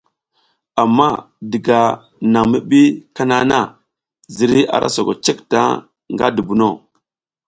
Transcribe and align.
Amma 0.81 1.09
diga 1.51 1.79
nan 2.31 2.45
mi 2.51 2.59
bi 2.69 2.81
kana 3.15 3.37
na, 3.51 3.59
zirey 4.35 4.65
ara 4.75 4.87
soko 4.95 5.13
cek 5.25 5.39
taŋ 5.51 5.69
nga 6.13 6.25
dubuno. 6.35 6.69